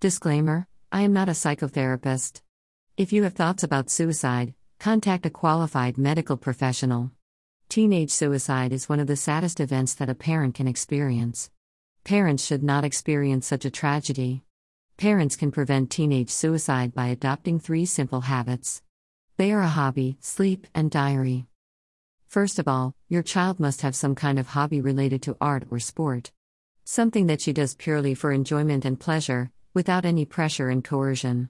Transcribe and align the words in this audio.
Disclaimer 0.00 0.68
I 0.92 1.02
am 1.02 1.12
not 1.12 1.28
a 1.28 1.32
psychotherapist. 1.32 2.42
If 2.96 3.12
you 3.12 3.24
have 3.24 3.32
thoughts 3.32 3.64
about 3.64 3.90
suicide, 3.90 4.54
contact 4.78 5.26
a 5.26 5.30
qualified 5.30 5.98
medical 5.98 6.36
professional. 6.36 7.10
Teenage 7.68 8.12
suicide 8.12 8.72
is 8.72 8.88
one 8.88 9.00
of 9.00 9.08
the 9.08 9.16
saddest 9.16 9.58
events 9.58 9.94
that 9.94 10.08
a 10.08 10.14
parent 10.14 10.54
can 10.54 10.68
experience. 10.68 11.50
Parents 12.04 12.46
should 12.46 12.62
not 12.62 12.84
experience 12.84 13.48
such 13.48 13.64
a 13.64 13.72
tragedy. 13.72 14.44
Parents 14.98 15.34
can 15.34 15.50
prevent 15.50 15.90
teenage 15.90 16.30
suicide 16.30 16.94
by 16.94 17.08
adopting 17.08 17.58
three 17.58 17.84
simple 17.84 18.20
habits. 18.20 18.82
They 19.36 19.50
are 19.50 19.62
a 19.62 19.66
hobby, 19.66 20.16
sleep, 20.20 20.68
and 20.76 20.92
diary. 20.92 21.46
First 22.28 22.60
of 22.60 22.68
all, 22.68 22.94
your 23.08 23.24
child 23.24 23.58
must 23.58 23.82
have 23.82 23.96
some 23.96 24.14
kind 24.14 24.38
of 24.38 24.46
hobby 24.46 24.80
related 24.80 25.22
to 25.22 25.36
art 25.40 25.64
or 25.72 25.80
sport. 25.80 26.30
Something 26.84 27.26
that 27.26 27.40
she 27.40 27.52
does 27.52 27.74
purely 27.74 28.14
for 28.14 28.30
enjoyment 28.30 28.84
and 28.84 29.00
pleasure, 29.00 29.50
without 29.78 30.04
any 30.04 30.24
pressure 30.24 30.68
and 30.70 30.82
coercion. 30.82 31.48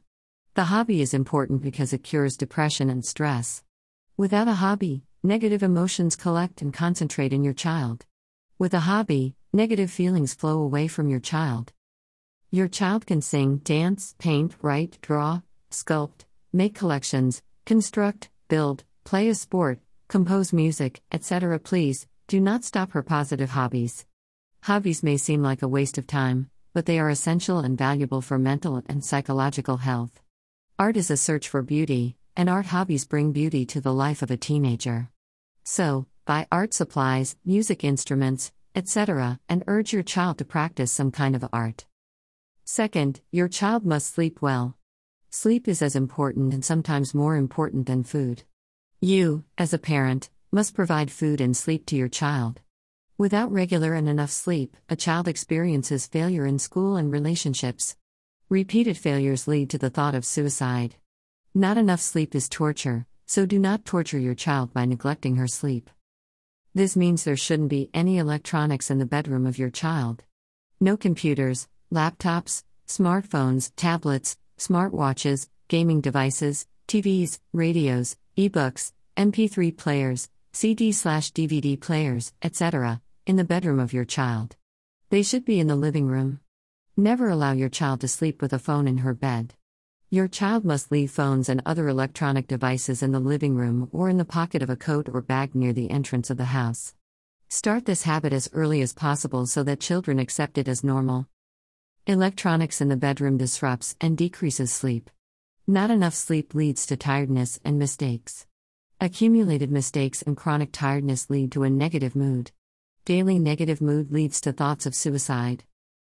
The 0.52 0.64
hobby 0.64 1.00
is 1.00 1.14
important 1.14 1.62
because 1.62 1.94
it 1.94 2.02
cures 2.02 2.36
depression 2.36 2.90
and 2.90 3.02
stress. 3.02 3.62
Without 4.18 4.46
a 4.46 4.60
hobby, 4.64 5.02
negative 5.22 5.62
emotions 5.62 6.14
collect 6.14 6.60
and 6.60 6.70
concentrate 6.70 7.32
in 7.32 7.42
your 7.42 7.54
child. 7.54 8.04
With 8.58 8.74
a 8.74 8.80
hobby, 8.80 9.34
negative 9.50 9.90
feelings 9.90 10.34
flow 10.34 10.60
away 10.60 10.88
from 10.88 11.08
your 11.08 11.20
child. 11.20 11.72
Your 12.50 12.68
child 12.68 13.06
can 13.06 13.22
sing, 13.22 13.62
dance, 13.64 14.14
paint, 14.18 14.56
write, 14.60 14.98
draw, 15.00 15.40
sculpt, 15.70 16.26
make 16.52 16.74
collections, 16.74 17.42
construct, 17.64 18.28
build, 18.48 18.84
play 19.04 19.30
a 19.30 19.34
sport, 19.34 19.78
compose 20.08 20.52
music, 20.52 21.00
etc. 21.10 21.58
Please, 21.58 22.06
do 22.26 22.40
not 22.42 22.62
stop 22.62 22.92
her 22.92 23.02
positive 23.02 23.52
hobbies. 23.52 24.04
Hobbies 24.64 25.02
may 25.02 25.16
seem 25.16 25.42
like 25.42 25.62
a 25.62 25.74
waste 25.76 25.96
of 25.96 26.06
time, 26.06 26.50
but 26.72 26.86
they 26.86 26.98
are 26.98 27.10
essential 27.10 27.58
and 27.58 27.76
valuable 27.76 28.20
for 28.20 28.38
mental 28.38 28.82
and 28.86 29.04
psychological 29.04 29.78
health. 29.78 30.20
Art 30.78 30.96
is 30.96 31.10
a 31.10 31.16
search 31.16 31.48
for 31.48 31.62
beauty, 31.62 32.16
and 32.36 32.48
art 32.48 32.66
hobbies 32.66 33.06
bring 33.06 33.32
beauty 33.32 33.66
to 33.66 33.80
the 33.80 33.92
life 33.92 34.22
of 34.22 34.30
a 34.30 34.36
teenager. 34.36 35.10
So, 35.64 36.06
buy 36.24 36.46
art 36.52 36.72
supplies, 36.72 37.36
music 37.44 37.82
instruments, 37.82 38.52
etc., 38.74 39.40
and 39.48 39.64
urge 39.66 39.92
your 39.92 40.02
child 40.02 40.38
to 40.38 40.44
practice 40.44 40.92
some 40.92 41.10
kind 41.10 41.34
of 41.34 41.44
art. 41.52 41.86
Second, 42.64 43.20
your 43.32 43.48
child 43.48 43.84
must 43.84 44.14
sleep 44.14 44.40
well. 44.40 44.76
Sleep 45.30 45.66
is 45.66 45.82
as 45.82 45.96
important 45.96 46.54
and 46.54 46.64
sometimes 46.64 47.14
more 47.14 47.34
important 47.34 47.86
than 47.86 48.04
food. 48.04 48.44
You, 49.00 49.44
as 49.56 49.72
a 49.72 49.78
parent, 49.78 50.30
must 50.52 50.74
provide 50.74 51.10
food 51.10 51.40
and 51.40 51.56
sleep 51.56 51.86
to 51.86 51.96
your 51.96 52.08
child. 52.08 52.60
Without 53.20 53.50
regular 53.50 53.94
and 53.94 54.08
enough 54.08 54.30
sleep, 54.30 54.76
a 54.88 54.94
child 54.94 55.26
experiences 55.26 56.06
failure 56.06 56.46
in 56.46 56.60
school 56.60 56.94
and 56.94 57.10
relationships. 57.10 57.96
Repeated 58.48 58.96
failures 58.96 59.48
lead 59.48 59.70
to 59.70 59.78
the 59.78 59.90
thought 59.90 60.14
of 60.14 60.24
suicide. 60.24 60.94
Not 61.52 61.76
enough 61.76 62.00
sleep 62.00 62.36
is 62.36 62.48
torture, 62.48 63.06
so 63.26 63.44
do 63.44 63.58
not 63.58 63.84
torture 63.84 64.20
your 64.20 64.36
child 64.36 64.72
by 64.72 64.84
neglecting 64.84 65.34
her 65.34 65.48
sleep. 65.48 65.90
This 66.76 66.94
means 66.94 67.24
there 67.24 67.36
shouldn't 67.36 67.70
be 67.70 67.90
any 67.92 68.18
electronics 68.18 68.88
in 68.88 68.98
the 68.98 69.04
bedroom 69.04 69.46
of 69.46 69.58
your 69.58 69.70
child. 69.70 70.22
No 70.78 70.96
computers, 70.96 71.66
laptops, 71.92 72.62
smartphones, 72.86 73.72
tablets, 73.74 74.36
smartwatches, 74.58 75.48
gaming 75.66 76.00
devices, 76.00 76.68
TVs, 76.86 77.40
radios, 77.52 78.16
ebooks, 78.36 78.92
MP3 79.16 79.76
players, 79.76 80.30
CD 80.52 80.92
slash 80.92 81.32
DVD 81.32 81.78
players, 81.80 82.32
etc 82.42 83.00
in 83.28 83.36
the 83.36 83.44
bedroom 83.44 83.78
of 83.78 83.92
your 83.92 84.06
child. 84.06 84.56
They 85.10 85.22
should 85.22 85.44
be 85.44 85.60
in 85.60 85.66
the 85.66 85.76
living 85.76 86.06
room. 86.06 86.40
Never 86.96 87.28
allow 87.28 87.52
your 87.52 87.68
child 87.68 88.00
to 88.00 88.08
sleep 88.08 88.40
with 88.40 88.54
a 88.54 88.58
phone 88.58 88.88
in 88.88 88.98
her 88.98 89.12
bed. 89.12 89.52
Your 90.08 90.28
child 90.28 90.64
must 90.64 90.90
leave 90.90 91.10
phones 91.10 91.50
and 91.50 91.60
other 91.66 91.88
electronic 91.88 92.48
devices 92.48 93.02
in 93.02 93.12
the 93.12 93.20
living 93.20 93.54
room 93.54 93.90
or 93.92 94.08
in 94.08 94.16
the 94.16 94.24
pocket 94.24 94.62
of 94.62 94.70
a 94.70 94.76
coat 94.76 95.10
or 95.12 95.20
bag 95.20 95.54
near 95.54 95.74
the 95.74 95.90
entrance 95.90 96.30
of 96.30 96.38
the 96.38 96.46
house. 96.46 96.94
Start 97.50 97.84
this 97.84 98.04
habit 98.04 98.32
as 98.32 98.48
early 98.54 98.80
as 98.80 98.94
possible 98.94 99.44
so 99.46 99.62
that 99.62 99.78
children 99.78 100.18
accept 100.18 100.56
it 100.56 100.66
as 100.66 100.82
normal. 100.82 101.26
Electronics 102.06 102.80
in 102.80 102.88
the 102.88 102.96
bedroom 102.96 103.36
disrupts 103.36 103.94
and 104.00 104.16
decreases 104.16 104.72
sleep. 104.72 105.10
Not 105.66 105.90
enough 105.90 106.14
sleep 106.14 106.54
leads 106.54 106.86
to 106.86 106.96
tiredness 106.96 107.60
and 107.62 107.78
mistakes. 107.78 108.46
Accumulated 109.02 109.70
mistakes 109.70 110.22
and 110.22 110.34
chronic 110.34 110.70
tiredness 110.72 111.28
lead 111.28 111.52
to 111.52 111.64
a 111.64 111.68
negative 111.68 112.16
mood. 112.16 112.52
Daily 113.08 113.38
negative 113.38 113.80
mood 113.80 114.12
leads 114.12 114.38
to 114.42 114.52
thoughts 114.52 114.84
of 114.84 114.94
suicide. 114.94 115.64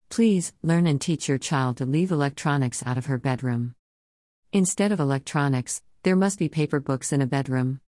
Please, 0.08 0.52
learn 0.64 0.84
and 0.88 1.00
teach 1.00 1.28
your 1.28 1.38
child 1.38 1.76
to 1.76 1.86
leave 1.86 2.10
electronics 2.10 2.82
out 2.84 2.98
of 2.98 3.06
her 3.06 3.18
bedroom. 3.18 3.76
Instead 4.52 4.90
of 4.90 4.98
electronics, 4.98 5.80
there 6.02 6.16
must 6.16 6.40
be 6.40 6.48
paper 6.48 6.80
books 6.80 7.12
in 7.12 7.22
a 7.22 7.26
bedroom. 7.28 7.80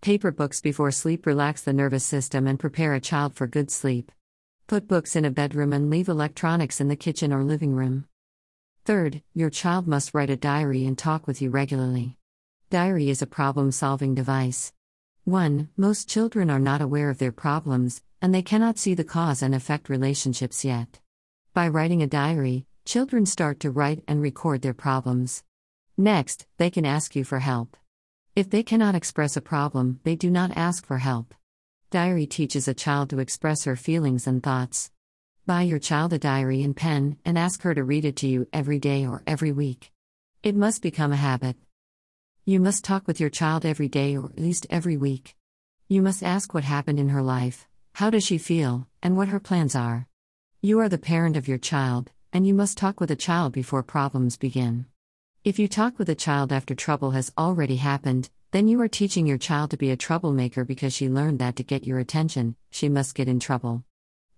Paper 0.00 0.32
books 0.32 0.60
before 0.60 0.90
sleep 0.90 1.26
relax 1.26 1.62
the 1.62 1.72
nervous 1.72 2.02
system 2.02 2.48
and 2.48 2.58
prepare 2.58 2.92
a 2.92 3.00
child 3.00 3.36
for 3.36 3.46
good 3.46 3.70
sleep. 3.70 4.10
Put 4.66 4.88
books 4.88 5.14
in 5.14 5.24
a 5.24 5.30
bedroom 5.30 5.72
and 5.72 5.88
leave 5.88 6.08
electronics 6.08 6.80
in 6.80 6.88
the 6.88 6.96
kitchen 6.96 7.32
or 7.32 7.44
living 7.44 7.72
room. 7.72 8.06
Third, 8.84 9.22
your 9.32 9.48
child 9.48 9.86
must 9.86 10.12
write 10.12 10.28
a 10.28 10.36
diary 10.36 10.84
and 10.84 10.98
talk 10.98 11.28
with 11.28 11.40
you 11.40 11.50
regularly. 11.50 12.18
Diary 12.68 13.10
is 13.10 13.22
a 13.22 13.28
problem 13.28 13.70
solving 13.70 14.16
device. 14.16 14.72
1. 15.26 15.68
Most 15.76 16.08
children 16.08 16.48
are 16.48 16.60
not 16.60 16.80
aware 16.80 17.10
of 17.10 17.18
their 17.18 17.32
problems, 17.32 18.00
and 18.22 18.32
they 18.32 18.42
cannot 18.42 18.78
see 18.78 18.94
the 18.94 19.02
cause 19.02 19.42
and 19.42 19.56
effect 19.56 19.88
relationships 19.88 20.64
yet. 20.64 21.00
By 21.52 21.66
writing 21.66 22.00
a 22.00 22.06
diary, 22.06 22.64
children 22.84 23.26
start 23.26 23.58
to 23.58 23.72
write 23.72 24.04
and 24.06 24.22
record 24.22 24.62
their 24.62 24.72
problems. 24.72 25.42
Next, 25.96 26.46
they 26.58 26.70
can 26.70 26.86
ask 26.86 27.16
you 27.16 27.24
for 27.24 27.40
help. 27.40 27.76
If 28.36 28.50
they 28.50 28.62
cannot 28.62 28.94
express 28.94 29.36
a 29.36 29.40
problem, 29.40 29.98
they 30.04 30.14
do 30.14 30.30
not 30.30 30.56
ask 30.56 30.86
for 30.86 30.98
help. 30.98 31.34
Diary 31.90 32.28
teaches 32.28 32.68
a 32.68 32.72
child 32.72 33.10
to 33.10 33.18
express 33.18 33.64
her 33.64 33.74
feelings 33.74 34.28
and 34.28 34.40
thoughts. 34.40 34.92
Buy 35.44 35.62
your 35.62 35.80
child 35.80 36.12
a 36.12 36.20
diary 36.20 36.62
and 36.62 36.76
pen 36.76 37.16
and 37.24 37.36
ask 37.36 37.62
her 37.62 37.74
to 37.74 37.82
read 37.82 38.04
it 38.04 38.14
to 38.18 38.28
you 38.28 38.46
every 38.52 38.78
day 38.78 39.04
or 39.04 39.24
every 39.26 39.50
week. 39.50 39.90
It 40.44 40.54
must 40.54 40.82
become 40.82 41.12
a 41.12 41.16
habit. 41.16 41.56
You 42.48 42.60
must 42.60 42.84
talk 42.84 43.08
with 43.08 43.18
your 43.18 43.28
child 43.28 43.66
every 43.66 43.88
day 43.88 44.16
or 44.16 44.26
at 44.26 44.38
least 44.38 44.68
every 44.70 44.96
week. 44.96 45.34
You 45.88 46.00
must 46.00 46.22
ask 46.22 46.54
what 46.54 46.62
happened 46.62 47.00
in 47.00 47.08
her 47.08 47.20
life, 47.20 47.66
how 47.94 48.08
does 48.08 48.24
she 48.24 48.38
feel, 48.38 48.86
and 49.02 49.16
what 49.16 49.26
her 49.30 49.40
plans 49.40 49.74
are. 49.74 50.06
You 50.62 50.78
are 50.78 50.88
the 50.88 50.96
parent 50.96 51.36
of 51.36 51.48
your 51.48 51.58
child, 51.58 52.12
and 52.32 52.46
you 52.46 52.54
must 52.54 52.78
talk 52.78 53.00
with 53.00 53.10
a 53.10 53.16
child 53.16 53.52
before 53.52 53.82
problems 53.82 54.36
begin. 54.36 54.86
If 55.42 55.58
you 55.58 55.66
talk 55.66 55.98
with 55.98 56.08
a 56.08 56.14
child 56.14 56.52
after 56.52 56.76
trouble 56.76 57.10
has 57.10 57.32
already 57.36 57.78
happened, 57.78 58.30
then 58.52 58.68
you 58.68 58.80
are 58.80 58.86
teaching 58.86 59.26
your 59.26 59.38
child 59.38 59.72
to 59.72 59.76
be 59.76 59.90
a 59.90 59.96
troublemaker 59.96 60.64
because 60.64 60.94
she 60.94 61.08
learned 61.08 61.40
that 61.40 61.56
to 61.56 61.64
get 61.64 61.84
your 61.84 61.98
attention, 61.98 62.54
she 62.70 62.88
must 62.88 63.16
get 63.16 63.26
in 63.26 63.40
trouble. 63.40 63.82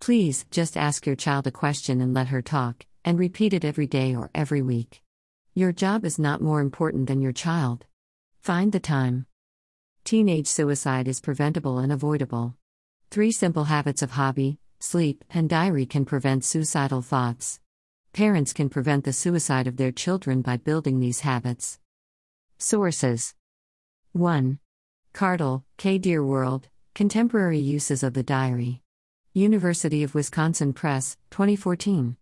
Please, 0.00 0.46
just 0.50 0.78
ask 0.78 1.04
your 1.04 1.14
child 1.14 1.46
a 1.46 1.50
question 1.50 2.00
and 2.00 2.14
let 2.14 2.28
her 2.28 2.40
talk, 2.40 2.86
and 3.04 3.18
repeat 3.18 3.52
it 3.52 3.66
every 3.66 3.86
day 3.86 4.14
or 4.14 4.30
every 4.34 4.62
week. 4.62 5.02
Your 5.54 5.72
job 5.72 6.06
is 6.06 6.18
not 6.18 6.40
more 6.40 6.62
important 6.62 7.06
than 7.06 7.20
your 7.20 7.32
child. 7.32 7.84
Find 8.48 8.72
the 8.72 8.80
time. 8.80 9.26
Teenage 10.04 10.46
suicide 10.46 11.06
is 11.06 11.20
preventable 11.20 11.78
and 11.78 11.92
avoidable. 11.92 12.56
Three 13.10 13.30
simple 13.30 13.64
habits 13.64 14.00
of 14.00 14.12
hobby, 14.12 14.58
sleep, 14.80 15.22
and 15.28 15.50
diary 15.50 15.84
can 15.84 16.06
prevent 16.06 16.46
suicidal 16.46 17.02
thoughts. 17.02 17.60
Parents 18.14 18.54
can 18.54 18.70
prevent 18.70 19.04
the 19.04 19.12
suicide 19.12 19.66
of 19.66 19.76
their 19.76 19.92
children 19.92 20.40
by 20.40 20.56
building 20.56 20.98
these 20.98 21.20
habits. 21.20 21.78
Sources 22.56 23.34
1. 24.12 24.58
Cardell, 25.12 25.66
K. 25.76 25.98
Dear 25.98 26.24
World, 26.24 26.68
Contemporary 26.94 27.58
Uses 27.58 28.02
of 28.02 28.14
the 28.14 28.22
Diary. 28.22 28.80
University 29.34 30.02
of 30.02 30.14
Wisconsin 30.14 30.72
Press, 30.72 31.18
2014. 31.32 32.16